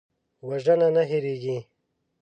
[0.47, 1.57] وژنه نه هېریږي